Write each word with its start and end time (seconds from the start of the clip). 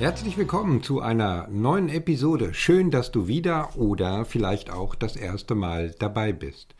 Herzlich 0.00 0.38
willkommen 0.38 0.82
zu 0.82 1.02
einer 1.02 1.46
neuen 1.48 1.90
Episode. 1.90 2.54
Schön, 2.54 2.90
dass 2.90 3.12
du 3.12 3.28
wieder 3.28 3.76
oder 3.76 4.24
vielleicht 4.24 4.70
auch 4.70 4.94
das 4.94 5.14
erste 5.14 5.54
Mal 5.54 5.94
dabei 5.98 6.32
bist. 6.32 6.74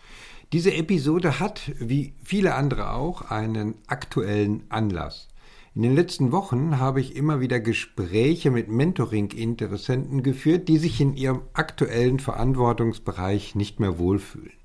Diese 0.54 0.72
Episode 0.72 1.38
hat, 1.38 1.70
wie 1.78 2.14
viele 2.24 2.54
andere 2.54 2.94
auch, 2.94 3.30
einen 3.30 3.74
aktuellen 3.88 4.62
Anlass. 4.70 5.28
In 5.74 5.82
den 5.82 5.94
letzten 5.94 6.32
Wochen 6.32 6.78
habe 6.78 7.02
ich 7.02 7.14
immer 7.14 7.40
wieder 7.40 7.60
Gespräche 7.60 8.50
mit 8.50 8.68
Mentoring-Interessenten 8.68 10.22
geführt, 10.22 10.68
die 10.68 10.78
sich 10.78 10.98
in 10.98 11.14
ihrem 11.14 11.42
aktuellen 11.52 12.20
Verantwortungsbereich 12.20 13.54
nicht 13.54 13.80
mehr 13.80 13.98
wohlfühlen. 13.98 14.59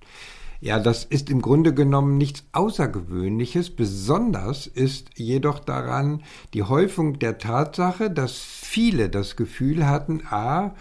Ja, 0.62 0.80
das 0.80 1.04
ist 1.04 1.30
im 1.30 1.42
Grunde 1.42 1.74
genommen 1.74 2.18
nichts 2.18 2.46
Außergewöhnliches. 2.54 3.76
Besonders 3.76 4.68
ist 4.68 5.10
jedoch 5.18 5.60
daran 5.60 6.24
die 6.54 6.64
Häufung 6.64 7.20
der 7.20 7.38
Tatsache, 7.38 8.10
dass 8.10 8.38
viele 8.38 9.10
das 9.10 9.36
Gefühl 9.36 9.86
hatten, 9.88 10.22
a, 10.30 10.74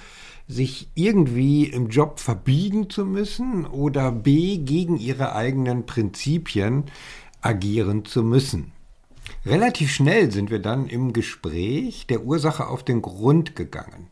sich 0.47 0.89
irgendwie 0.95 1.65
im 1.65 1.89
Job 1.89 2.21
verbiegen 2.21 2.91
zu 2.91 3.05
müssen 3.05 3.67
oder 3.67 4.13
b, 4.13 4.59
gegen 4.59 4.99
ihre 4.99 5.35
eigenen 5.35 5.87
Prinzipien 5.87 6.85
agieren 7.41 8.05
zu 8.05 8.23
müssen. 8.23 8.73
Relativ 9.47 9.91
schnell 9.91 10.31
sind 10.31 10.51
wir 10.51 10.61
dann 10.61 10.87
im 10.87 11.13
Gespräch 11.13 12.07
der 12.07 12.25
Ursache 12.25 12.67
auf 12.67 12.83
den 12.83 13.03
Grund 13.03 13.57
gegangen. 13.57 14.09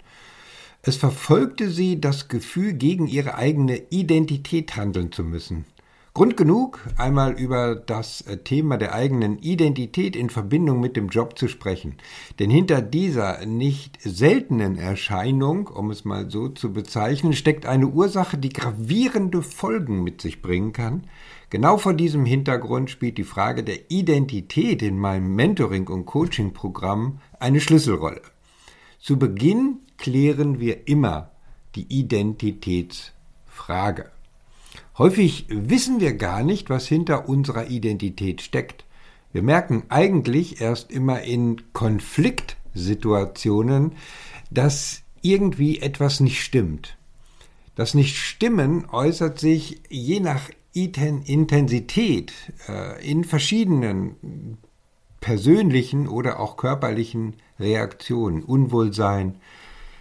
Es 0.84 0.96
verfolgte 0.96 1.70
sie 1.70 2.00
das 2.00 2.26
Gefühl, 2.26 2.72
gegen 2.72 3.06
ihre 3.06 3.36
eigene 3.36 3.82
Identität 3.90 4.74
handeln 4.74 5.12
zu 5.12 5.22
müssen. 5.22 5.64
Grund 6.12 6.36
genug, 6.36 6.80
einmal 6.98 7.38
über 7.38 7.76
das 7.76 8.22
äh, 8.22 8.38
Thema 8.38 8.78
der 8.78 8.92
eigenen 8.92 9.38
Identität 9.38 10.16
in 10.16 10.28
Verbindung 10.28 10.80
mit 10.80 10.96
dem 10.96 11.08
Job 11.08 11.38
zu 11.38 11.46
sprechen. 11.46 11.94
Denn 12.40 12.50
hinter 12.50 12.82
dieser 12.82 13.46
nicht 13.46 14.02
seltenen 14.02 14.76
Erscheinung, 14.76 15.68
um 15.68 15.92
es 15.92 16.04
mal 16.04 16.28
so 16.28 16.48
zu 16.48 16.72
bezeichnen, 16.72 17.32
steckt 17.32 17.64
eine 17.64 17.86
Ursache, 17.86 18.36
die 18.36 18.52
gravierende 18.52 19.40
Folgen 19.40 20.02
mit 20.02 20.20
sich 20.20 20.42
bringen 20.42 20.72
kann. 20.72 21.04
Genau 21.48 21.78
vor 21.78 21.94
diesem 21.94 22.26
Hintergrund 22.26 22.90
spielt 22.90 23.18
die 23.18 23.24
Frage 23.24 23.62
der 23.62 23.88
Identität 23.88 24.82
in 24.82 24.98
meinem 24.98 25.36
Mentoring- 25.36 25.88
und 25.88 26.06
Coaching-Programm 26.06 27.20
eine 27.38 27.60
Schlüsselrolle. 27.60 28.20
Zu 29.02 29.18
Beginn 29.18 29.80
klären 29.98 30.58
wir 30.60 30.86
immer 30.86 31.32
die 31.74 31.92
Identitätsfrage. 31.92 34.12
Häufig 34.96 35.46
wissen 35.48 35.98
wir 35.98 36.14
gar 36.14 36.44
nicht, 36.44 36.70
was 36.70 36.86
hinter 36.86 37.28
unserer 37.28 37.66
Identität 37.66 38.42
steckt. 38.42 38.84
Wir 39.32 39.42
merken 39.42 39.82
eigentlich 39.88 40.60
erst 40.60 40.92
immer 40.92 41.22
in 41.22 41.72
Konfliktsituationen, 41.72 43.96
dass 44.52 45.02
irgendwie 45.20 45.80
etwas 45.80 46.20
nicht 46.20 46.40
stimmt. 46.40 46.96
Das 47.74 47.94
Nicht-Stimmen 47.94 48.88
äußert 48.88 49.40
sich 49.40 49.80
je 49.88 50.20
nach 50.20 50.48
Intensität 50.74 52.32
äh, 52.68 53.04
in 53.04 53.24
verschiedenen 53.24 54.58
persönlichen 55.22 56.06
oder 56.06 56.38
auch 56.38 56.58
körperlichen 56.58 57.36
Reaktionen. 57.58 58.42
Unwohlsein, 58.42 59.36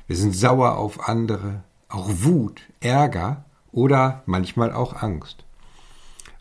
wir 0.07 0.17
sind 0.17 0.35
sauer 0.35 0.77
auf 0.77 1.07
andere, 1.07 1.63
auch 1.87 2.09
Wut, 2.09 2.63
Ärger 2.81 3.45
oder 3.71 4.23
manchmal 4.25 4.73
auch 4.73 5.01
Angst. 5.01 5.45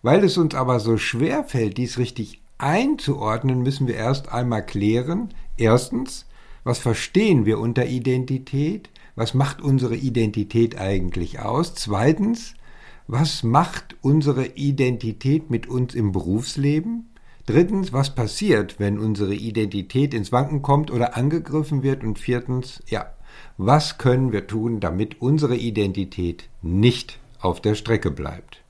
Weil 0.02 0.24
es 0.24 0.36
uns 0.38 0.56
aber 0.56 0.80
so 0.80 0.96
schwer 0.96 1.44
fällt, 1.44 1.76
dies 1.76 1.98
richtig 1.98 2.40
einzuordnen, 2.58 3.62
müssen 3.62 3.86
wir 3.86 3.94
erst 3.94 4.32
einmal 4.32 4.66
klären, 4.66 5.28
erstens, 5.56 6.26
was 6.64 6.78
verstehen 6.78 7.46
wir 7.46 7.58
unter 7.58 7.86
Identität? 7.86 8.90
Was 9.14 9.34
macht 9.34 9.60
unsere 9.60 9.96
Identität 9.96 10.78
eigentlich 10.78 11.40
aus? 11.40 11.74
Zweitens, 11.74 12.54
was 13.06 13.42
macht 13.42 13.96
unsere 14.00 14.46
Identität 14.46 15.50
mit 15.50 15.66
uns 15.66 15.94
im 15.94 16.12
Berufsleben? 16.12 17.09
Drittens, 17.50 17.92
was 17.92 18.14
passiert, 18.14 18.78
wenn 18.78 18.96
unsere 19.00 19.34
Identität 19.34 20.14
ins 20.14 20.30
Wanken 20.30 20.62
kommt 20.62 20.92
oder 20.92 21.16
angegriffen 21.16 21.82
wird? 21.82 22.04
Und 22.04 22.20
viertens, 22.20 22.80
ja, 22.86 23.12
was 23.58 23.98
können 23.98 24.30
wir 24.30 24.46
tun, 24.46 24.78
damit 24.78 25.20
unsere 25.20 25.56
Identität 25.56 26.48
nicht 26.62 27.18
auf 27.40 27.60
der 27.60 27.74
Strecke 27.74 28.12
bleibt? 28.12 28.62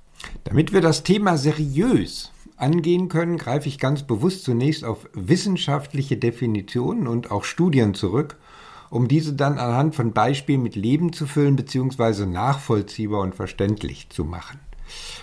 Damit 0.44 0.72
wir 0.72 0.80
das 0.80 1.02
Thema 1.02 1.36
seriös 1.36 2.32
angehen 2.56 3.10
können, 3.10 3.36
greife 3.36 3.68
ich 3.68 3.78
ganz 3.78 4.02
bewusst 4.04 4.44
zunächst 4.44 4.82
auf 4.82 5.10
wissenschaftliche 5.12 6.16
Definitionen 6.16 7.06
und 7.06 7.30
auch 7.30 7.44
Studien 7.44 7.92
zurück, 7.92 8.38
um 8.88 9.08
diese 9.08 9.34
dann 9.34 9.58
anhand 9.58 9.94
von 9.94 10.12
Beispielen 10.12 10.62
mit 10.62 10.74
Leben 10.74 11.12
zu 11.12 11.26
füllen 11.26 11.56
bzw. 11.56 12.24
nachvollziehbar 12.24 13.20
und 13.20 13.34
verständlich 13.34 14.08
zu 14.08 14.24
machen. 14.24 14.58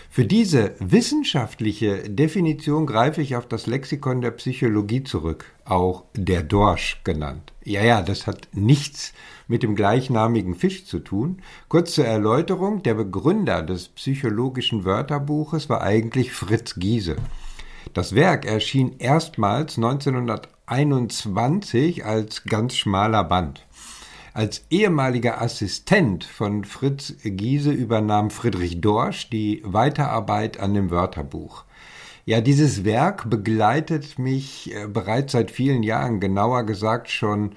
Für 0.09 0.25
diese 0.25 0.73
wissenschaftliche 0.79 2.09
Definition 2.09 2.87
greife 2.87 3.21
ich 3.21 3.35
auf 3.35 3.47
das 3.47 3.67
Lexikon 3.67 4.21
der 4.21 4.31
Psychologie 4.31 5.03
zurück, 5.03 5.45
auch 5.63 6.05
der 6.15 6.41
Dorsch 6.41 7.01
genannt. 7.03 7.53
Ja, 7.63 7.83
ja, 7.83 8.01
das 8.01 8.25
hat 8.25 8.47
nichts 8.51 9.13
mit 9.47 9.61
dem 9.61 9.75
gleichnamigen 9.75 10.55
Fisch 10.55 10.85
zu 10.85 10.97
tun. 10.99 11.43
Kurz 11.67 11.93
zur 11.93 12.05
Erläuterung, 12.05 12.81
der 12.81 12.95
Begründer 12.95 13.61
des 13.61 13.89
psychologischen 13.89 14.85
Wörterbuches 14.85 15.69
war 15.69 15.81
eigentlich 15.81 16.31
Fritz 16.31 16.75
Giese. 16.75 17.17
Das 17.93 18.15
Werk 18.15 18.45
erschien 18.45 18.95
erstmals 18.99 19.77
1921 19.77 22.05
als 22.05 22.43
ganz 22.43 22.75
schmaler 22.75 23.23
Band. 23.23 23.65
Als 24.37 24.67
ehemaliger 24.69 25.41
Assistent 25.41 26.23
von 26.23 26.63
Fritz 26.63 27.15
Giese 27.23 27.71
übernahm 27.71 28.29
Friedrich 28.29 28.79
Dorsch 28.79 29.31
die 29.31 29.63
Weiterarbeit 29.65 30.59
an 30.59 30.75
dem 30.75 30.91
Wörterbuch. 30.91 31.63
Ja, 32.23 32.39
dieses 32.39 32.85
Werk 32.85 33.31
begleitet 33.31 34.19
mich 34.19 34.71
äh, 34.75 34.85
bereits 34.85 35.31
seit 35.31 35.49
vielen 35.49 35.81
Jahren, 35.81 36.19
genauer 36.19 36.67
gesagt 36.67 37.09
schon 37.09 37.53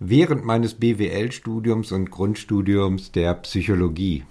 während 0.00 0.44
meines 0.44 0.74
BWL-Studiums 0.74 1.92
und 1.92 2.10
Grundstudiums 2.10 3.10
der 3.10 3.32
Psychologie. 3.32 4.24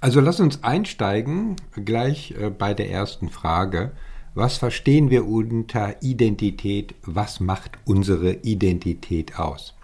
Also 0.00 0.20
lass 0.20 0.40
uns 0.40 0.64
einsteigen 0.64 1.54
gleich 1.84 2.32
äh, 2.32 2.50
bei 2.50 2.74
der 2.74 2.90
ersten 2.90 3.28
Frage. 3.28 3.92
Was 4.34 4.56
verstehen 4.56 5.08
wir 5.08 5.24
unter 5.24 6.02
Identität? 6.02 6.96
Was 7.02 7.38
macht 7.38 7.78
unsere 7.84 8.32
Identität 8.32 9.38
aus? 9.38 9.77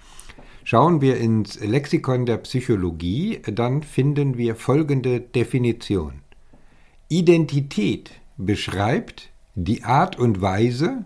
Schauen 0.74 1.00
wir 1.00 1.18
ins 1.18 1.60
Lexikon 1.60 2.26
der 2.26 2.38
Psychologie, 2.38 3.40
dann 3.46 3.84
finden 3.84 4.36
wir 4.36 4.56
folgende 4.56 5.20
Definition. 5.20 6.14
Identität 7.08 8.10
beschreibt 8.36 9.30
die 9.54 9.84
Art 9.84 10.18
und 10.18 10.42
Weise, 10.42 11.04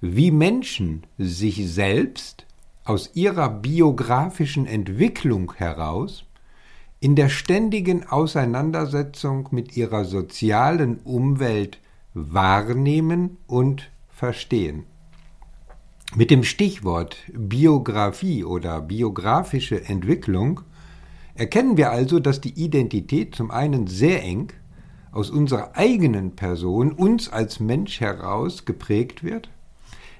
wie 0.00 0.30
Menschen 0.30 1.02
sich 1.18 1.68
selbst 1.68 2.46
aus 2.84 3.10
ihrer 3.14 3.48
biografischen 3.48 4.64
Entwicklung 4.64 5.54
heraus 5.54 6.24
in 7.00 7.16
der 7.16 7.30
ständigen 7.30 8.06
Auseinandersetzung 8.06 9.48
mit 9.50 9.76
ihrer 9.76 10.04
sozialen 10.04 11.00
Umwelt 11.00 11.80
wahrnehmen 12.12 13.38
und 13.48 13.90
verstehen. 14.08 14.84
Mit 16.16 16.30
dem 16.30 16.44
Stichwort 16.44 17.16
Biografie 17.32 18.44
oder 18.44 18.80
biografische 18.80 19.84
Entwicklung 19.84 20.60
erkennen 21.34 21.76
wir 21.76 21.90
also, 21.90 22.20
dass 22.20 22.40
die 22.40 22.52
Identität 22.54 23.34
zum 23.34 23.50
einen 23.50 23.88
sehr 23.88 24.22
eng 24.22 24.52
aus 25.10 25.30
unserer 25.30 25.76
eigenen 25.76 26.36
Person, 26.36 26.92
uns 26.92 27.28
als 27.28 27.58
Mensch 27.58 28.00
heraus 28.00 28.64
geprägt 28.64 29.24
wird. 29.24 29.50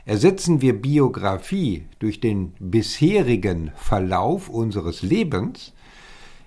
Ersetzen 0.05 0.61
wir 0.61 0.81
Biografie 0.81 1.85
durch 2.00 2.19
den 2.19 2.55
bisherigen 2.58 3.70
Verlauf 3.76 4.49
unseres 4.49 5.02
Lebens, 5.02 5.75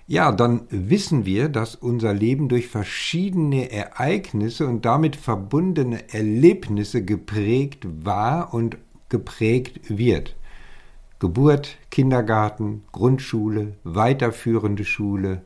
ja, 0.06 0.32
dann 0.32 0.62
wissen 0.70 1.26
wir, 1.26 1.50
dass 1.50 1.74
unser 1.74 2.14
Leben 2.14 2.48
durch 2.48 2.68
verschiedene 2.68 3.70
Ereignisse 3.70 4.66
und 4.66 4.86
damit 4.86 5.16
verbundene 5.16 6.12
Erlebnisse 6.12 7.04
geprägt 7.04 7.86
war 8.02 8.54
und 8.54 8.78
geprägt 9.08 9.80
wird. 9.88 10.36
Geburt, 11.18 11.78
Kindergarten, 11.90 12.84
Grundschule, 12.92 13.74
weiterführende 13.82 14.84
Schule, 14.84 15.42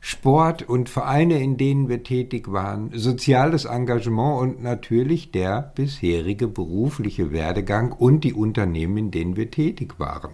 Sport 0.00 0.62
und 0.62 0.88
Vereine, 0.88 1.42
in 1.42 1.58
denen 1.58 1.88
wir 1.88 2.02
tätig 2.02 2.50
waren, 2.50 2.90
soziales 2.94 3.66
Engagement 3.66 4.40
und 4.40 4.62
natürlich 4.62 5.30
der 5.30 5.72
bisherige 5.74 6.48
berufliche 6.48 7.32
Werdegang 7.32 7.92
und 7.92 8.24
die 8.24 8.32
Unternehmen, 8.32 8.96
in 8.96 9.10
denen 9.10 9.36
wir 9.36 9.50
tätig 9.50 9.98
waren. 9.98 10.30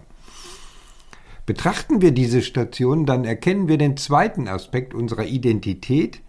Betrachten 1.45 2.01
wir 2.01 2.11
diese 2.11 2.41
Station, 2.41 3.05
dann 3.05 3.25
erkennen 3.25 3.67
wir 3.67 3.77
den 3.77 3.97
zweiten 3.97 4.47
Aspekt 4.47 4.93
unserer 4.93 5.25
Identität, 5.25 6.21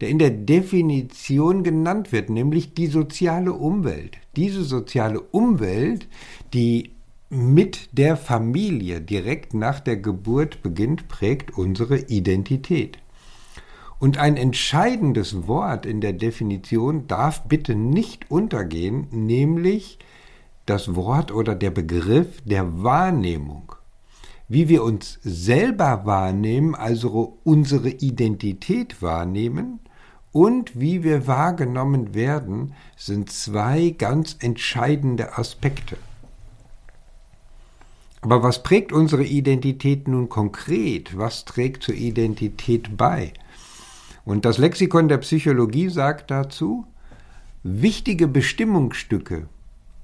der 0.00 0.08
in 0.08 0.18
der 0.18 0.30
Definition 0.30 1.62
genannt 1.62 2.12
wird, 2.12 2.30
nämlich 2.30 2.74
die 2.74 2.86
soziale 2.86 3.52
Umwelt. 3.52 4.18
Diese 4.36 4.64
soziale 4.64 5.20
Umwelt, 5.20 6.08
die 6.54 6.92
mit 7.28 7.90
der 7.92 8.16
Familie 8.16 9.00
direkt 9.00 9.54
nach 9.54 9.78
der 9.78 9.96
Geburt 9.96 10.62
beginnt, 10.62 11.08
prägt 11.08 11.56
unsere 11.56 11.98
Identität. 11.98 12.98
Und 13.98 14.16
ein 14.16 14.38
entscheidendes 14.38 15.46
Wort 15.46 15.84
in 15.84 16.00
der 16.00 16.14
Definition 16.14 17.06
darf 17.06 17.44
bitte 17.44 17.74
nicht 17.74 18.30
untergehen, 18.30 19.06
nämlich 19.10 19.98
das 20.64 20.96
Wort 20.96 21.30
oder 21.32 21.54
der 21.54 21.70
Begriff 21.70 22.40
der 22.44 22.82
Wahrnehmung. 22.82 23.74
Wie 24.48 24.68
wir 24.68 24.82
uns 24.82 25.20
selber 25.22 26.06
wahrnehmen, 26.06 26.74
also 26.74 27.38
unsere 27.44 27.90
Identität 27.90 29.02
wahrnehmen, 29.02 29.80
und 30.32 30.78
wie 30.78 31.02
wir 31.02 31.26
wahrgenommen 31.26 32.14
werden, 32.14 32.74
sind 32.96 33.30
zwei 33.30 33.94
ganz 33.96 34.36
entscheidende 34.40 35.36
Aspekte. 35.38 35.96
Aber 38.22 38.42
was 38.42 38.62
prägt 38.62 38.92
unsere 38.92 39.24
Identität 39.24 40.06
nun 40.06 40.28
konkret? 40.28 41.16
Was 41.16 41.44
trägt 41.44 41.82
zur 41.82 41.94
Identität 41.94 42.96
bei? 42.96 43.32
Und 44.24 44.44
das 44.44 44.58
Lexikon 44.58 45.08
der 45.08 45.18
Psychologie 45.18 45.88
sagt 45.88 46.30
dazu, 46.30 46.86
wichtige 47.62 48.28
Bestimmungsstücke, 48.28 49.48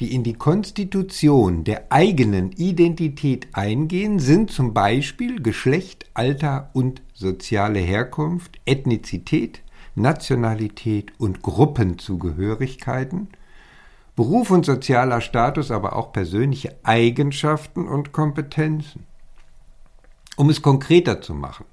die 0.00 0.14
in 0.14 0.24
die 0.24 0.32
Konstitution 0.32 1.64
der 1.64 1.92
eigenen 1.92 2.52
Identität 2.52 3.48
eingehen, 3.52 4.18
sind 4.18 4.50
zum 4.50 4.72
Beispiel 4.74 5.42
Geschlecht, 5.42 6.06
Alter 6.14 6.70
und 6.72 7.02
soziale 7.12 7.78
Herkunft, 7.78 8.58
Ethnizität, 8.64 9.60
Nationalität 9.96 11.12
und 11.18 11.42
Gruppenzugehörigkeiten– 11.42 13.28
Beruf 14.16 14.50
und 14.50 14.64
sozialer 14.64 15.20
Status, 15.20 15.70
aber 15.70 15.94
auch 15.94 16.10
persönliche 16.10 16.74
Eigenschaften 16.82 17.86
und 17.86 18.12
Kompetenzen. 18.12 19.04
Um 20.36 20.48
es 20.48 20.62
konkreter 20.62 21.20
zu 21.20 21.34
machen, 21.34 21.66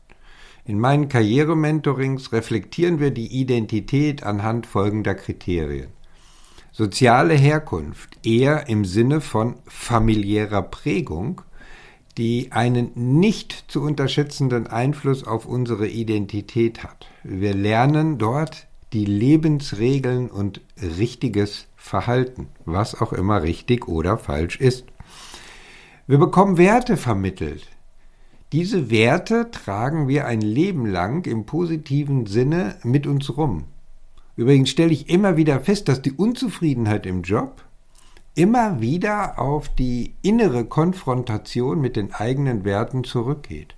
in 0.65 0.77
meinen 0.77 1.07
Karrierementorings 1.07 2.33
reflektieren 2.33 2.99
wir 2.99 3.11
die 3.11 3.27
Identität 3.27 4.23
anhand 4.23 4.67
folgender 4.67 5.15
Kriterien. 5.15 5.87
Soziale 6.73 7.33
Herkunft 7.33 8.17
eher 8.25 8.67
im 8.67 8.83
Sinne 8.83 9.21
von 9.21 9.55
familiärer 9.65 10.63
Prägung, 10.63 11.41
die 12.17 12.51
einen 12.51 12.91
nicht 12.95 13.65
zu 13.67 13.81
unterschätzenden 13.81 14.67
Einfluss 14.67 15.25
auf 15.25 15.45
unsere 15.45 15.87
Identität 15.87 16.83
hat. 16.83 17.07
Wir 17.23 17.53
lernen 17.53 18.17
dort 18.17 18.67
die 18.93 19.05
Lebensregeln 19.05 20.29
und 20.29 20.61
richtiges 20.79 21.67
Verhalten, 21.75 22.47
was 22.65 22.99
auch 22.99 23.13
immer 23.13 23.41
richtig 23.41 23.87
oder 23.87 24.17
falsch 24.17 24.59
ist. 24.59 24.85
Wir 26.05 26.19
bekommen 26.19 26.57
Werte 26.57 26.97
vermittelt. 26.97 27.67
Diese 28.51 28.91
Werte 28.91 29.49
tragen 29.49 30.07
wir 30.07 30.27
ein 30.27 30.41
Leben 30.41 30.85
lang 30.85 31.25
im 31.25 31.45
positiven 31.45 32.27
Sinne 32.27 32.75
mit 32.83 33.07
uns 33.07 33.35
rum. 33.35 33.63
Übrigens 34.35 34.69
stelle 34.69 34.91
ich 34.91 35.09
immer 35.09 35.37
wieder 35.37 35.59
fest, 35.59 35.87
dass 35.87 36.03
die 36.03 36.11
Unzufriedenheit 36.11 37.07
im 37.07 37.23
Job 37.23 37.63
immer 38.35 38.81
wieder 38.81 39.39
auf 39.39 39.69
die 39.69 40.15
innere 40.21 40.65
Konfrontation 40.65 41.79
mit 41.79 41.95
den 41.95 42.13
eigenen 42.13 42.65
Werten 42.65 43.03
zurückgeht. 43.03 43.75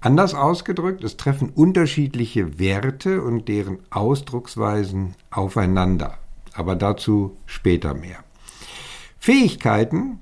Anders 0.00 0.34
ausgedrückt, 0.34 1.02
es 1.02 1.16
treffen 1.16 1.50
unterschiedliche 1.50 2.58
Werte 2.58 3.22
und 3.22 3.48
deren 3.48 3.78
Ausdrucksweisen 3.90 5.14
aufeinander. 5.30 6.18
Aber 6.54 6.76
dazu 6.76 7.36
später 7.46 7.94
mehr. 7.94 8.18
Fähigkeiten, 9.18 10.20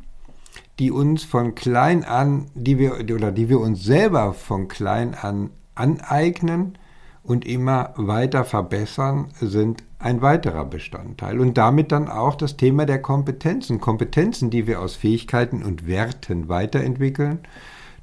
die 0.79 0.91
uns 0.91 1.25
von 1.25 1.55
klein 1.55 2.05
an, 2.05 2.47
die 2.55 2.79
wir 2.79 2.95
oder 2.95 3.33
die 3.33 3.49
wir 3.49 3.61
uns 3.61 3.83
selber 3.83 4.33
von 4.33 4.69
klein 4.69 5.15
an 5.15 5.51
aneignen 5.75 6.79
und 7.23 7.47
immer 7.47 7.93
weiter 7.97 8.45
verbessern, 8.45 9.29
sind 9.41 9.85
ein 9.99 10.23
weiterer 10.23 10.65
Bestandteil 10.65 11.39
und 11.39 11.57
damit 11.57 11.93
dann 11.93 12.09
auch 12.09 12.35
das 12.35 12.57
Thema 12.57 12.87
der 12.87 13.01
Kompetenzen. 13.01 13.81
Kompetenzen, 13.81 14.51
die 14.51 14.67
wir 14.67 14.81
aus 14.81 14.97
Fähigkeiten 14.97 15.63
und 15.63 15.87
Werten 15.87 16.49
weiterentwickeln 16.49 17.41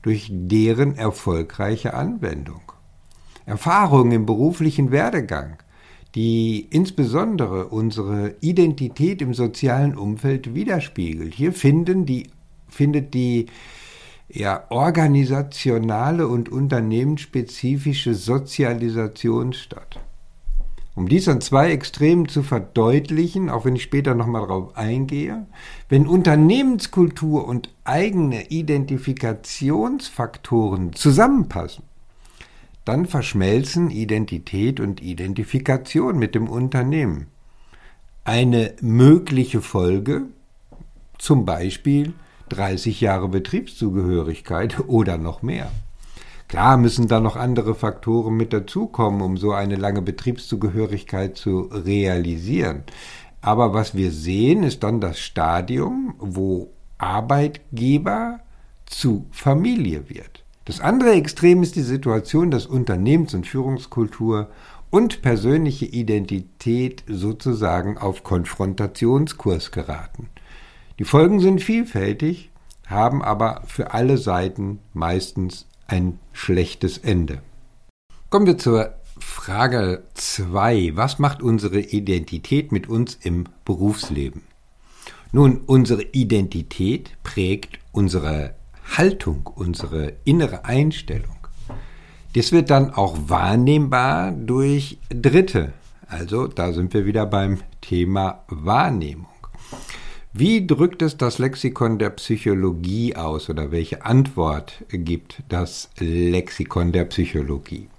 durch 0.01 0.29
deren 0.31 0.95
erfolgreiche 0.95 1.93
Anwendung. 1.93 2.61
Erfahrungen 3.45 4.11
im 4.11 4.25
beruflichen 4.25 4.91
Werdegang, 4.91 5.57
die 6.15 6.61
insbesondere 6.69 7.67
unsere 7.67 8.35
Identität 8.39 9.21
im 9.21 9.33
sozialen 9.33 9.97
Umfeld 9.97 10.53
widerspiegelt. 10.55 11.33
Hier 11.33 11.51
finden 11.51 12.05
die, 12.05 12.29
findet 12.69 13.13
die 13.13 13.47
ja, 14.29 14.65
organisationale 14.69 16.27
und 16.27 16.49
unternehmensspezifische 16.49 18.13
Sozialisation 18.13 19.53
statt. 19.53 19.99
Um 20.95 21.07
dies 21.07 21.29
an 21.29 21.41
zwei 21.41 21.71
Extremen 21.71 22.27
zu 22.27 22.43
verdeutlichen, 22.43 23.49
auch 23.49 23.65
wenn 23.65 23.75
ich 23.75 23.81
später 23.83 24.13
nochmal 24.15 24.41
darauf 24.41 24.75
eingehe, 24.75 25.45
wenn 25.87 26.07
Unternehmenskultur 26.07 27.47
und 27.47 27.69
eigene 27.85 28.49
Identifikationsfaktoren 28.49 30.91
zusammenpassen, 30.93 31.83
dann 32.85 33.05
verschmelzen 33.05 33.91
Identität 33.91 34.79
und 34.79 35.01
Identifikation 35.01 36.17
mit 36.19 36.33
dem 36.35 36.47
Unternehmen. 36.49 37.27
Eine 38.25 38.73
mögliche 38.81 39.61
Folge, 39.61 40.23
zum 41.17 41.45
Beispiel 41.45 42.13
30 42.49 43.01
Jahre 43.01 43.29
Betriebszugehörigkeit 43.29 44.87
oder 44.87 45.17
noch 45.17 45.41
mehr. 45.41 45.71
Klar 46.47 46.77
müssen 46.77 47.07
da 47.07 47.19
noch 47.19 47.35
andere 47.35 47.75
Faktoren 47.75 48.35
mit 48.35 48.53
dazukommen, 48.53 49.21
um 49.21 49.37
so 49.37 49.51
eine 49.51 49.75
lange 49.75 50.01
Betriebszugehörigkeit 50.01 51.37
zu 51.37 51.69
realisieren. 51.71 52.83
Aber 53.41 53.73
was 53.73 53.95
wir 53.95 54.11
sehen, 54.11 54.63
ist 54.63 54.83
dann 54.83 54.99
das 54.99 55.19
Stadium, 55.19 56.15
wo 56.17 56.71
Arbeitgeber 56.97 58.39
zu 58.85 59.27
Familie 59.31 60.09
wird. 60.09 60.43
Das 60.65 60.81
andere 60.81 61.13
Extrem 61.13 61.63
ist 61.63 61.75
die 61.75 61.83
Situation, 61.83 62.51
dass 62.51 62.65
Unternehmens- 62.65 63.33
und 63.33 63.47
Führungskultur 63.47 64.49
und 64.89 65.21
persönliche 65.21 65.85
Identität 65.85 67.03
sozusagen 67.07 67.97
auf 67.97 68.23
Konfrontationskurs 68.23 69.71
geraten. 69.71 70.29
Die 70.99 71.05
Folgen 71.05 71.39
sind 71.39 71.61
vielfältig, 71.61 72.49
haben 72.85 73.23
aber 73.23 73.63
für 73.65 73.93
alle 73.93 74.17
Seiten 74.17 74.79
meistens 74.93 75.65
ein 75.87 76.19
schlechtes 76.33 76.97
Ende. 76.97 77.41
Kommen 78.29 78.45
wir 78.45 78.57
zur 78.57 78.95
Frage 79.17 80.03
2. 80.15 80.91
Was 80.95 81.17
macht 81.17 81.41
unsere 81.41 81.79
Identität 81.79 82.73
mit 82.73 82.89
uns 82.89 83.17
im 83.21 83.45
Berufsleben? 83.63 84.41
Nun, 85.31 85.61
unsere 85.67 86.03
Identität 86.03 87.11
prägt 87.23 87.79
unsere 87.93 88.55
Haltung, 88.97 89.49
unsere 89.55 90.13
innere 90.25 90.65
Einstellung. 90.65 91.37
Das 92.35 92.51
wird 92.51 92.69
dann 92.69 92.93
auch 92.93 93.15
wahrnehmbar 93.27 94.33
durch 94.33 94.97
Dritte. 95.09 95.71
Also 96.07 96.47
da 96.47 96.73
sind 96.73 96.93
wir 96.93 97.05
wieder 97.05 97.25
beim 97.25 97.59
Thema 97.79 98.43
Wahrnehmung. 98.49 99.38
Wie 100.31 100.67
drückt 100.67 101.01
es 101.01 101.17
das 101.17 101.39
Lexikon 101.39 101.97
der 101.97 102.11
Psychologie 102.11 103.15
aus 103.15 103.49
oder 103.49 103.71
welche 103.71 104.05
Antwort 104.05 104.85
gibt 104.89 105.41
das 105.49 105.89
Lexikon 105.97 106.91
der 106.91 107.05
Psychologie? 107.05 107.89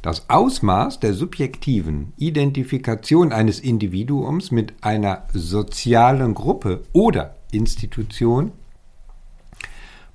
Das 0.00 0.30
Ausmaß 0.30 1.00
der 1.00 1.12
subjektiven 1.12 2.14
Identifikation 2.16 3.32
eines 3.34 3.60
Individuums 3.60 4.50
mit 4.50 4.72
einer 4.80 5.24
sozialen 5.34 6.32
Gruppe 6.32 6.84
oder 6.94 7.36
Institution 7.52 8.52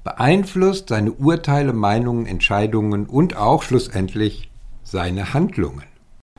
beeinflusst 0.03 0.89
seine 0.89 1.11
Urteile, 1.11 1.71
Meinungen, 1.71 2.25
Entscheidungen 2.25 3.05
und 3.05 3.37
auch 3.37 3.61
schlussendlich 3.61 4.49
seine 4.81 5.35
Handlungen. 5.35 5.83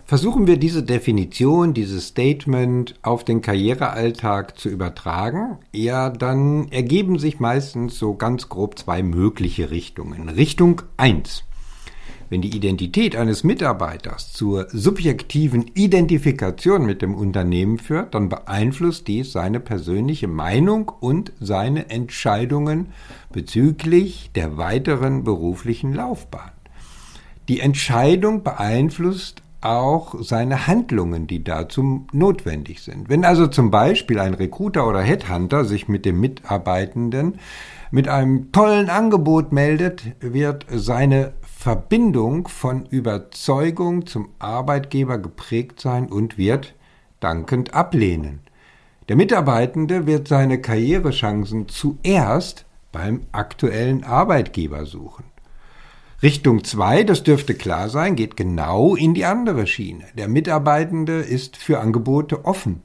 Versuchen 0.08 0.46
wir 0.46 0.56
diese 0.56 0.82
Definition, 0.82 1.74
dieses 1.74 2.06
Statement 2.08 2.94
auf 3.02 3.24
den 3.24 3.42
Karrierealltag 3.42 4.58
zu 4.58 4.70
übertragen, 4.70 5.58
ja, 5.70 6.08
dann 6.08 6.68
ergeben 6.72 7.18
sich 7.18 7.40
meistens 7.40 7.98
so 7.98 8.14
ganz 8.14 8.48
grob 8.48 8.78
zwei 8.78 9.02
mögliche 9.02 9.70
Richtungen. 9.70 10.30
Richtung 10.30 10.80
1. 10.96 11.44
Wenn 12.30 12.40
die 12.40 12.56
Identität 12.56 13.16
eines 13.16 13.44
Mitarbeiters 13.44 14.32
zur 14.32 14.68
subjektiven 14.70 15.66
Identifikation 15.74 16.86
mit 16.86 17.02
dem 17.02 17.14
Unternehmen 17.14 17.76
führt, 17.76 18.14
dann 18.14 18.30
beeinflusst 18.30 19.08
dies 19.08 19.32
seine 19.32 19.60
persönliche 19.60 20.26
Meinung 20.26 20.88
und 20.88 21.32
seine 21.38 21.90
Entscheidungen 21.90 22.94
bezüglich 23.30 24.30
der 24.34 24.56
weiteren 24.56 25.24
beruflichen 25.24 25.92
Laufbahn. 25.92 26.52
Die 27.50 27.60
Entscheidung 27.60 28.42
beeinflusst 28.42 29.42
auch 29.60 30.14
seine 30.20 30.66
Handlungen, 30.66 31.26
die 31.26 31.42
dazu 31.42 32.06
notwendig 32.12 32.80
sind. 32.82 33.08
Wenn 33.08 33.24
also 33.24 33.46
zum 33.46 33.70
Beispiel 33.70 34.20
ein 34.20 34.34
Recruiter 34.34 34.86
oder 34.86 35.00
Headhunter 35.00 35.64
sich 35.64 35.88
mit 35.88 36.04
dem 36.04 36.20
Mitarbeitenden 36.20 37.38
mit 37.90 38.06
einem 38.06 38.52
tollen 38.52 38.90
Angebot 38.90 39.52
meldet, 39.52 40.04
wird 40.20 40.66
seine 40.70 41.32
Verbindung 41.42 42.46
von 42.46 42.86
Überzeugung 42.86 44.06
zum 44.06 44.28
Arbeitgeber 44.38 45.18
geprägt 45.18 45.80
sein 45.80 46.06
und 46.06 46.38
wird 46.38 46.74
dankend 47.18 47.74
ablehnen. 47.74 48.40
Der 49.08 49.16
Mitarbeitende 49.16 50.06
wird 50.06 50.28
seine 50.28 50.60
Karrierechancen 50.60 51.66
zuerst 51.68 52.66
beim 52.92 53.22
aktuellen 53.32 54.04
Arbeitgeber 54.04 54.84
suchen. 54.84 55.24
Richtung 56.20 56.64
2, 56.64 57.04
das 57.04 57.22
dürfte 57.22 57.54
klar 57.54 57.88
sein, 57.88 58.16
geht 58.16 58.36
genau 58.36 58.96
in 58.96 59.14
die 59.14 59.24
andere 59.24 59.68
Schiene. 59.68 60.04
Der 60.16 60.26
Mitarbeitende 60.26 61.20
ist 61.20 61.56
für 61.56 61.78
Angebote 61.78 62.44
offen. 62.44 62.82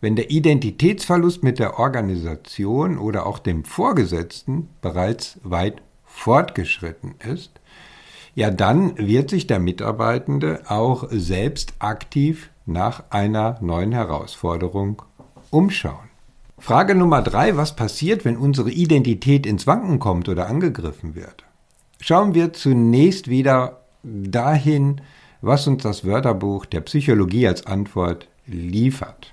Wenn 0.00 0.16
der 0.16 0.30
Identitätsverlust 0.30 1.42
mit 1.42 1.58
der 1.58 1.78
Organisation 1.78 2.96
oder 2.96 3.26
auch 3.26 3.40
dem 3.40 3.64
Vorgesetzten 3.64 4.70
bereits 4.80 5.38
weit 5.42 5.82
fortgeschritten 6.06 7.16
ist, 7.30 7.60
ja 8.34 8.50
dann 8.50 8.96
wird 8.96 9.28
sich 9.28 9.46
der 9.46 9.58
Mitarbeitende 9.58 10.62
auch 10.68 11.08
selbst 11.10 11.74
aktiv 11.78 12.48
nach 12.64 13.04
einer 13.10 13.58
neuen 13.60 13.92
Herausforderung 13.92 15.02
umschauen. 15.50 16.08
Frage 16.56 16.94
Nummer 16.94 17.20
drei, 17.20 17.58
was 17.58 17.76
passiert, 17.76 18.24
wenn 18.24 18.38
unsere 18.38 18.70
Identität 18.70 19.44
ins 19.44 19.66
Wanken 19.66 19.98
kommt 19.98 20.30
oder 20.30 20.46
angegriffen 20.46 21.14
wird? 21.14 21.44
Schauen 22.04 22.34
wir 22.34 22.52
zunächst 22.52 23.28
wieder 23.28 23.78
dahin, 24.02 25.00
was 25.40 25.68
uns 25.68 25.84
das 25.84 26.04
Wörterbuch 26.04 26.66
der 26.66 26.80
Psychologie 26.80 27.46
als 27.46 27.64
Antwort 27.64 28.26
liefert. 28.44 29.32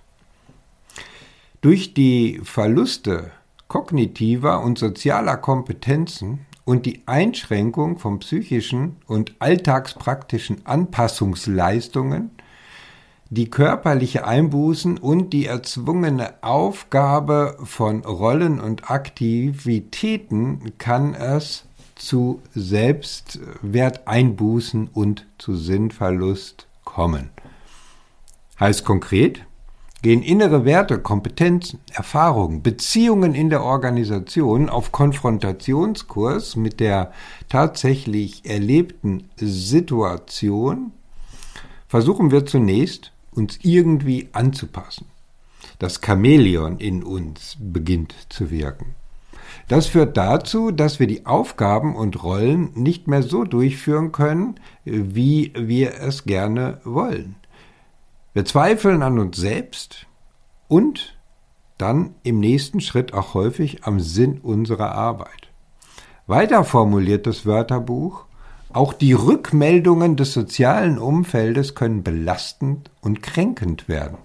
Durch 1.62 1.96
die 1.96 2.40
Verluste 2.44 3.32
kognitiver 3.68 4.62
und 4.62 4.78
sozialer 4.78 5.38
Kompetenzen 5.38 6.46
und 6.64 6.86
die 6.86 7.02
Einschränkung 7.08 7.98
von 7.98 8.20
psychischen 8.20 8.98
und 9.08 9.34
alltagspraktischen 9.40 10.64
Anpassungsleistungen, 10.68 12.30
die 13.32 13.50
körperliche 13.50 14.28
Einbußen 14.28 15.00
und 15.00 15.34
die 15.34 15.48
erzwungene 15.48 16.36
Aufgabe 16.44 17.58
von 17.64 18.06
Rollen 18.06 18.60
und 18.60 18.92
Aktivitäten 18.92 20.74
kann 20.78 21.16
es 21.16 21.66
zu 22.00 22.42
Selbstwerteinbußen 22.56 24.88
und 24.88 25.28
zu 25.38 25.56
Sinnverlust 25.56 26.66
kommen. 26.84 27.30
Heißt 28.60 28.84
konkret, 28.84 29.46
gehen 30.02 30.24
innere 30.24 30.66
Werte, 30.66 31.00
Kompetenzen, 31.00 31.80
Erfahrungen, 31.94 32.64
Beziehungen 32.64 33.36
in 33.36 33.50
der 33.50 33.64
Organisation 33.64 34.70
auf 34.70 34.92
Konfrontationskurs 34.92 36.56
mit 36.56 36.80
der 36.80 37.12
tatsächlich 37.50 38.46
erlebten 38.46 39.30
Situation, 39.38 40.92
versuchen 41.88 42.32
wir 42.32 42.46
zunächst, 42.46 43.12
uns 43.32 43.60
irgendwie 43.62 44.30
anzupassen. 44.32 45.08
Das 45.80 46.00
Chamäleon 46.04 46.78
in 46.78 47.04
uns 47.04 47.58
beginnt 47.60 48.16
zu 48.30 48.52
wirken. 48.52 48.96
Das 49.70 49.86
führt 49.86 50.18
dazu, 50.18 50.72
dass 50.72 51.00
wir 51.00 51.06
die 51.06 51.28
Aufgaben 51.28 51.96
und 51.96 52.24
Rollen 52.24 52.72
nicht 52.74 53.08
mehr 53.08 53.22
so 53.22 53.44
durchführen 53.44 54.12
können, 54.12 54.56
wie 54.84 55.54
wir 55.56 55.94
es 56.02 56.24
gerne 56.24 56.82
wollen. 56.84 57.36
Wir 58.34 58.46
zweifeln 58.46 59.04
an 59.04 59.20
uns 59.20 59.38
selbst 59.38 60.08
und 60.68 61.16
dann 61.78 62.16
im 62.24 62.40
nächsten 62.40 62.82
Schritt 62.82 63.14
auch 63.14 63.36
häufig 63.36 63.84
am 63.84 64.00
Sinn 64.00 64.40
unserer 64.40 64.94
Arbeit. 64.94 65.52
Weiter 66.26 66.64
formuliert 66.64 67.28
das 67.28 67.46
Wörterbuch, 67.46 68.26
auch 68.74 68.94
die 68.94 69.14
Rückmeldungen 69.14 70.16
des 70.16 70.34
sozialen 70.34 70.98
Umfeldes 70.98 71.76
können 71.76 72.02
belastend 72.02 72.90
und 73.02 73.22
kränkend 73.22 73.88
werden. 73.88 74.18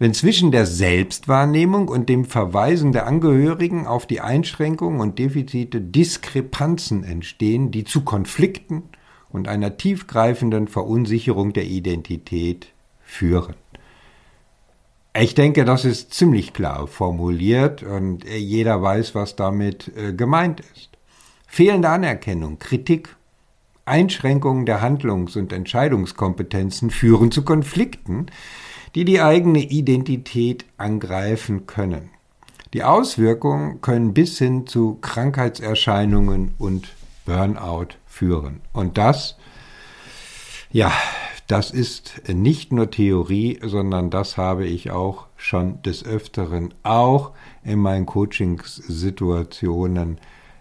Wenn 0.00 0.14
zwischen 0.14 0.50
der 0.50 0.64
Selbstwahrnehmung 0.64 1.88
und 1.88 2.08
dem 2.08 2.24
Verweisen 2.24 2.92
der 2.92 3.06
Angehörigen 3.06 3.86
auf 3.86 4.06
die 4.06 4.22
Einschränkungen 4.22 4.98
und 4.98 5.18
Defizite 5.18 5.78
Diskrepanzen 5.78 7.04
entstehen, 7.04 7.70
die 7.70 7.84
zu 7.84 8.00
Konflikten 8.00 8.84
und 9.28 9.46
einer 9.46 9.76
tiefgreifenden 9.76 10.68
Verunsicherung 10.68 11.52
der 11.52 11.64
Identität 11.66 12.68
führen. 13.02 13.56
Ich 15.14 15.34
denke, 15.34 15.66
das 15.66 15.84
ist 15.84 16.14
ziemlich 16.14 16.54
klar 16.54 16.86
formuliert 16.86 17.82
und 17.82 18.24
jeder 18.24 18.80
weiß, 18.80 19.14
was 19.14 19.36
damit 19.36 19.92
äh, 19.98 20.14
gemeint 20.14 20.60
ist. 20.74 20.88
Fehlende 21.46 21.90
Anerkennung, 21.90 22.58
Kritik, 22.58 23.16
Einschränkungen 23.84 24.64
der 24.64 24.80
Handlungs- 24.80 25.36
und 25.36 25.52
Entscheidungskompetenzen 25.52 26.88
führen 26.88 27.30
zu 27.30 27.44
Konflikten, 27.44 28.28
die 28.94 29.04
die 29.04 29.20
eigene 29.20 29.60
Identität 29.60 30.64
angreifen 30.76 31.66
können. 31.66 32.10
Die 32.72 32.84
Auswirkungen 32.84 33.80
können 33.80 34.14
bis 34.14 34.38
hin 34.38 34.64
zu 34.66 34.98
Krankheitserscheinungen 35.00 36.54
und 36.58 36.88
Burnout 37.24 37.88
führen. 38.06 38.60
Und 38.72 38.96
das, 38.96 39.36
ja, 40.70 40.92
das 41.46 41.72
ist 41.72 42.22
nicht 42.28 42.72
nur 42.72 42.90
Theorie, 42.90 43.58
sondern 43.62 44.10
das 44.10 44.36
habe 44.36 44.66
ich 44.66 44.92
auch 44.92 45.26
schon 45.36 45.82
des 45.82 46.04
Öfteren 46.04 46.72
auch 46.84 47.32
in 47.64 47.80
meinen 47.80 48.06
Coachingssituationen 48.06 50.18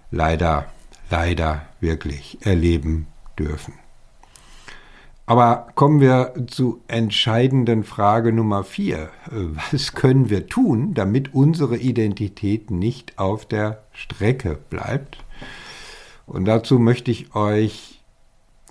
leider, 0.10 0.66
leider 1.12 1.68
wirklich 1.80 2.40
erleben 2.42 3.06
dürfen. 3.38 3.76
Aber 5.30 5.68
kommen 5.76 6.02
wir 6.02 6.34
zu 6.48 6.82
entscheidenden 6.88 7.84
Frage 7.84 8.34
Nummer 8.34 8.64
vier. 8.64 9.12
Was 9.72 9.94
können 9.94 10.32
wir 10.32 10.48
tun, 10.48 10.96
damit 10.96 11.36
unsere 11.36 11.78
Identität 11.78 12.72
nicht 12.72 13.20
auf 13.20 13.46
der 13.46 13.84
Strecke 13.92 14.58
bleibt? 14.72 15.24
Und 16.26 16.46
dazu 16.46 16.80
möchte 16.80 17.12
ich 17.12 17.36
euch 17.36 18.04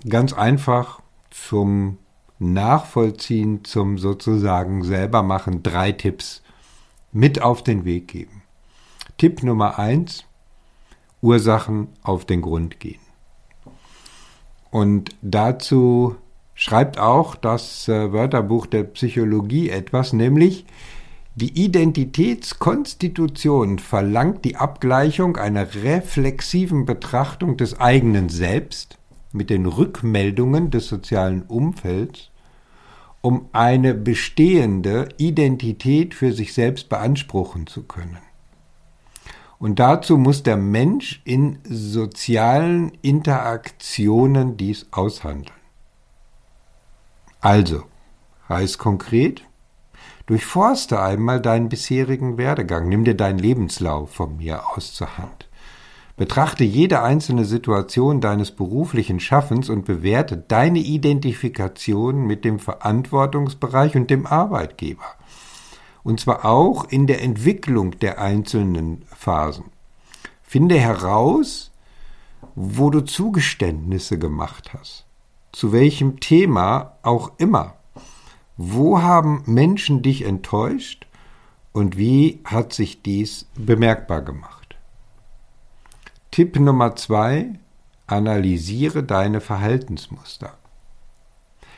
ganz 0.05 0.33
einfach 0.33 0.99
zum 1.29 1.97
Nachvollziehen, 2.39 3.63
zum 3.63 3.97
sozusagen 3.97 4.83
selber 4.83 5.23
machen, 5.23 5.63
drei 5.63 5.93
Tipps 5.93 6.43
mit 7.13 7.41
auf 7.41 7.63
den 7.63 7.85
Weg 7.85 8.09
geben. 8.09 8.41
Tipp 9.17 9.43
Nummer 9.43 9.79
eins, 9.79 10.25
Ursachen 11.21 11.87
auf 12.03 12.25
den 12.25 12.41
Grund 12.41 12.81
gehen. 12.81 12.99
Und 14.71 15.15
dazu 15.21 16.17
schreibt 16.59 16.99
auch 16.99 17.35
das 17.35 17.87
äh, 17.87 18.11
Wörterbuch 18.11 18.65
der 18.65 18.83
Psychologie 18.83 19.69
etwas, 19.69 20.11
nämlich 20.11 20.65
die 21.35 21.63
Identitätskonstitution 21.63 23.79
verlangt 23.79 24.43
die 24.43 24.57
Abgleichung 24.57 25.37
einer 25.37 25.73
reflexiven 25.73 26.83
Betrachtung 26.83 27.55
des 27.55 27.79
eigenen 27.79 28.27
Selbst 28.27 28.97
mit 29.31 29.49
den 29.49 29.67
Rückmeldungen 29.67 30.69
des 30.69 30.89
sozialen 30.89 31.43
Umfelds, 31.43 32.29
um 33.21 33.47
eine 33.53 33.93
bestehende 33.93 35.07
Identität 35.15 36.13
für 36.13 36.33
sich 36.33 36.53
selbst 36.53 36.89
beanspruchen 36.89 37.67
zu 37.67 37.83
können. 37.83 38.17
Und 39.59 39.79
dazu 39.79 40.17
muss 40.17 40.43
der 40.43 40.57
Mensch 40.57 41.21
in 41.23 41.59
sozialen 41.63 42.91
Interaktionen 43.01 44.57
dies 44.57 44.87
aushandeln. 44.91 45.58
Also, 47.41 47.83
heißt 48.49 48.77
konkret, 48.77 49.43
durchforste 50.25 51.01
einmal 51.01 51.41
deinen 51.41 51.69
bisherigen 51.69 52.37
Werdegang, 52.37 52.89
nimm 52.89 53.05
dir 53.05 53.15
deinen 53.15 53.39
Lebenslauf 53.39 54.11
von 54.13 54.37
mir 54.37 54.67
aus 54.69 54.93
zur 54.93 55.17
Hand. 55.17 55.49
Betrachte 56.17 56.65
jede 56.65 57.01
einzelne 57.01 57.45
Situation 57.45 58.19
deines 58.19 58.51
beruflichen 58.51 59.21
Schaffens 59.21 59.69
und 59.69 59.85
bewerte 59.85 60.35
deine 60.35 60.79
Identifikation 60.79 62.27
mit 62.27 62.43
dem 62.43 62.59
Verantwortungsbereich 62.59 63.95
und 63.95 64.09
dem 64.09 64.25
Arbeitgeber. 64.25 65.15
Und 66.03 66.19
zwar 66.19 66.43
auch 66.43 66.83
in 66.89 67.07
der 67.07 67.21
Entwicklung 67.21 67.97
der 67.99 68.19
einzelnen 68.19 69.05
Phasen. 69.15 69.65
Finde 70.43 70.77
heraus, 70.77 71.71
wo 72.53 72.89
du 72.89 72.99
Zugeständnisse 72.99 74.19
gemacht 74.19 74.73
hast. 74.73 75.05
Zu 75.51 75.71
welchem 75.71 76.19
Thema 76.19 76.97
auch 77.01 77.31
immer. 77.37 77.75
Wo 78.57 79.01
haben 79.01 79.43
Menschen 79.45 80.01
dich 80.01 80.23
enttäuscht 80.25 81.07
und 81.71 81.97
wie 81.97 82.41
hat 82.43 82.73
sich 82.73 83.01
dies 83.01 83.47
bemerkbar 83.55 84.21
gemacht? 84.21 84.75
Tipp 86.31 86.59
Nummer 86.59 86.95
zwei, 86.95 87.53
analysiere 88.05 89.03
deine 89.03 89.41
Verhaltensmuster. 89.41 90.57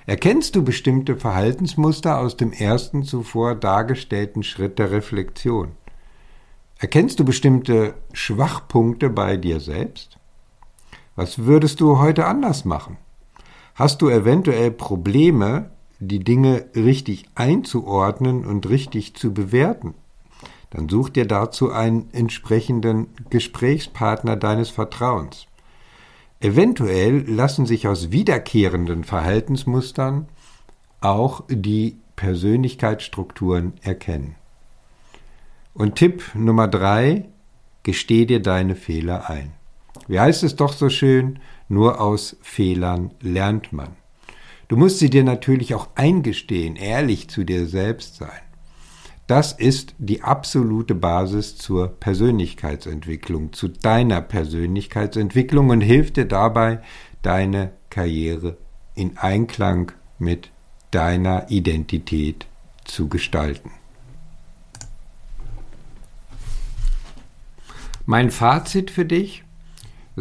Erkennst 0.05 0.55
du 0.55 0.63
bestimmte 0.63 1.15
Verhaltensmuster 1.15 2.17
aus 2.17 2.35
dem 2.35 2.51
ersten 2.51 3.03
zuvor 3.03 3.55
dargestellten 3.55 4.43
Schritt 4.43 4.79
der 4.79 4.91
Reflexion? 4.91 5.73
Erkennst 6.79 7.19
du 7.19 7.25
bestimmte 7.25 7.93
Schwachpunkte 8.11 9.09
bei 9.09 9.37
dir 9.37 9.59
selbst? 9.59 10.17
Was 11.15 11.39
würdest 11.45 11.79
du 11.79 11.99
heute 11.99 12.25
anders 12.25 12.65
machen? 12.65 12.97
Hast 13.75 14.01
du 14.01 14.09
eventuell 14.09 14.71
Probleme, 14.71 15.71
die 15.99 16.19
Dinge 16.19 16.65
richtig 16.75 17.25
einzuordnen 17.35 18.45
und 18.45 18.69
richtig 18.69 19.15
zu 19.15 19.33
bewerten? 19.33 19.93
dann 20.71 20.87
such 20.89 21.09
dir 21.09 21.27
dazu 21.27 21.71
einen 21.71 22.09
entsprechenden 22.13 23.07
Gesprächspartner 23.29 24.35
deines 24.37 24.69
Vertrauens. 24.69 25.45
Eventuell 26.39 27.29
lassen 27.29 27.67
sich 27.67 27.87
aus 27.87 28.11
wiederkehrenden 28.11 29.03
Verhaltensmustern 29.03 30.27
auch 31.01 31.43
die 31.49 31.97
Persönlichkeitsstrukturen 32.15 33.73
erkennen. 33.81 34.35
Und 35.73 35.95
Tipp 35.95 36.23
Nummer 36.33 36.67
drei, 36.67 37.25
gesteh 37.83 38.25
dir 38.25 38.41
deine 38.41 38.75
Fehler 38.75 39.29
ein. 39.29 39.51
Wie 40.07 40.19
heißt 40.19 40.43
es 40.43 40.55
doch 40.55 40.73
so 40.73 40.89
schön, 40.89 41.39
nur 41.71 42.01
aus 42.01 42.35
Fehlern 42.41 43.11
lernt 43.21 43.71
man. 43.71 43.95
Du 44.67 44.75
musst 44.75 44.99
sie 44.99 45.09
dir 45.09 45.23
natürlich 45.23 45.73
auch 45.73 45.87
eingestehen, 45.95 46.75
ehrlich 46.75 47.29
zu 47.29 47.43
dir 47.43 47.65
selbst 47.65 48.17
sein. 48.17 48.41
Das 49.25 49.53
ist 49.53 49.95
die 49.97 50.23
absolute 50.23 50.93
Basis 50.93 51.55
zur 51.55 51.87
Persönlichkeitsentwicklung, 51.87 53.53
zu 53.53 53.69
deiner 53.69 54.19
Persönlichkeitsentwicklung 54.19 55.69
und 55.69 55.79
hilft 55.79 56.17
dir 56.17 56.25
dabei, 56.25 56.81
deine 57.21 57.71
Karriere 57.89 58.57
in 58.93 59.17
Einklang 59.17 59.93
mit 60.19 60.51
deiner 60.91 61.49
Identität 61.49 62.47
zu 62.83 63.07
gestalten. 63.07 63.71
Mein 68.05 68.29
Fazit 68.29 68.91
für 68.91 69.05
dich, 69.05 69.45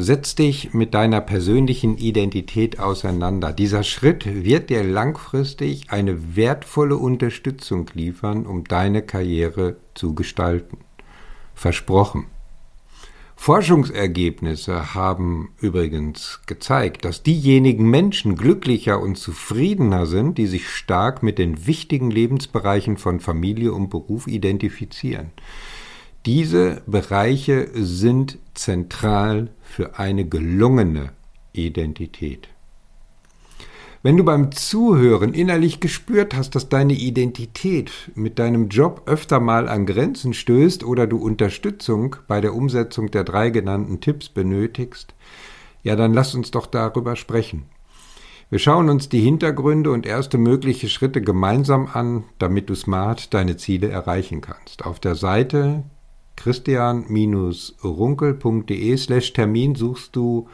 Setz 0.02 0.34
dich 0.34 0.72
mit 0.72 0.94
deiner 0.94 1.20
persönlichen 1.20 1.98
Identität 1.98 2.80
auseinander. 2.80 3.52
Dieser 3.52 3.82
Schritt 3.82 4.24
wird 4.24 4.70
dir 4.70 4.82
langfristig 4.82 5.90
eine 5.90 6.36
wertvolle 6.36 6.96
Unterstützung 6.96 7.90
liefern, 7.92 8.46
um 8.46 8.64
deine 8.64 9.02
Karriere 9.02 9.76
zu 9.94 10.14
gestalten. 10.14 10.78
Versprochen. 11.54 12.28
Forschungsergebnisse 13.36 14.94
haben 14.94 15.50
übrigens 15.60 16.40
gezeigt, 16.46 17.04
dass 17.04 17.22
diejenigen 17.22 17.90
Menschen 17.90 18.36
glücklicher 18.36 19.02
und 19.02 19.16
zufriedener 19.16 20.06
sind, 20.06 20.38
die 20.38 20.46
sich 20.46 20.70
stark 20.70 21.22
mit 21.22 21.38
den 21.38 21.66
wichtigen 21.66 22.10
Lebensbereichen 22.10 22.96
von 22.96 23.20
Familie 23.20 23.74
und 23.74 23.90
Beruf 23.90 24.26
identifizieren. 24.26 25.32
Diese 26.26 26.82
Bereiche 26.86 27.70
sind 27.72 28.38
zentral 28.52 29.48
für 29.62 29.98
eine 29.98 30.28
gelungene 30.28 31.12
Identität. 31.54 32.48
Wenn 34.02 34.18
du 34.18 34.24
beim 34.24 34.52
Zuhören 34.52 35.32
innerlich 35.32 35.80
gespürt 35.80 36.34
hast, 36.34 36.54
dass 36.54 36.68
deine 36.68 36.92
Identität 36.92 38.10
mit 38.14 38.38
deinem 38.38 38.68
Job 38.68 39.02
öfter 39.06 39.40
mal 39.40 39.66
an 39.66 39.86
Grenzen 39.86 40.34
stößt 40.34 40.84
oder 40.84 41.06
du 41.06 41.16
Unterstützung 41.16 42.16
bei 42.28 42.42
der 42.42 42.54
Umsetzung 42.54 43.10
der 43.10 43.24
drei 43.24 43.48
genannten 43.48 44.00
Tipps 44.00 44.28
benötigst, 44.28 45.14
ja, 45.82 45.96
dann 45.96 46.12
lass 46.12 46.34
uns 46.34 46.50
doch 46.50 46.66
darüber 46.66 47.16
sprechen. 47.16 47.64
Wir 48.50 48.58
schauen 48.58 48.90
uns 48.90 49.08
die 49.08 49.20
Hintergründe 49.20 49.90
und 49.90 50.04
erste 50.04 50.36
mögliche 50.36 50.90
Schritte 50.90 51.22
gemeinsam 51.22 51.88
an, 51.90 52.24
damit 52.38 52.68
du 52.68 52.74
smart 52.74 53.32
deine 53.32 53.56
Ziele 53.56 53.88
erreichen 53.88 54.42
kannst. 54.42 54.84
Auf 54.84 55.00
der 55.00 55.14
Seite 55.14 55.84
christian-runkel.de 56.40 58.96
slash 58.96 59.32
Termin 59.32 59.74
suchst 59.74 60.14
du 60.16 60.48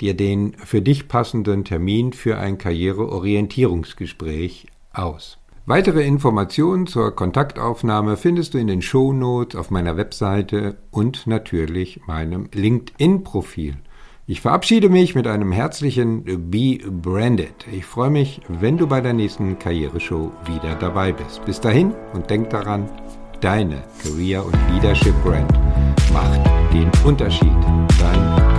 dir 0.00 0.14
den 0.14 0.52
für 0.52 0.82
dich 0.82 1.08
passenden 1.08 1.64
Termin 1.64 2.12
für 2.12 2.38
ein 2.38 2.58
Karriereorientierungsgespräch 2.58 4.66
aus. 4.92 5.38
Weitere 5.66 6.04
Informationen 6.04 6.86
zur 6.86 7.14
Kontaktaufnahme 7.14 8.16
findest 8.16 8.54
du 8.54 8.58
in 8.58 8.66
den 8.66 8.82
Shownotes 8.82 9.58
auf 9.58 9.70
meiner 9.70 9.96
Webseite 9.96 10.78
und 10.90 11.26
natürlich 11.26 12.00
meinem 12.06 12.48
LinkedIn-Profil. 12.52 13.76
Ich 14.26 14.40
verabschiede 14.40 14.88
mich 14.88 15.14
mit 15.14 15.26
einem 15.26 15.52
herzlichen 15.52 16.50
Be 16.50 16.78
Branded. 16.88 17.66
Ich 17.72 17.84
freue 17.84 18.10
mich, 18.10 18.40
wenn 18.48 18.78
du 18.78 18.86
bei 18.86 19.00
der 19.00 19.12
nächsten 19.12 19.58
Karriereshow 19.58 20.32
wieder 20.46 20.76
dabei 20.76 21.12
bist. 21.12 21.44
Bis 21.44 21.60
dahin 21.60 21.92
und 22.14 22.30
denk 22.30 22.50
daran, 22.50 22.88
Deine 23.40 23.82
Career- 24.02 24.44
und 24.44 24.54
Leadership-Brand 24.70 25.50
macht 26.12 26.40
den 26.74 26.90
Unterschied. 27.04 27.48
Dein 27.98 28.49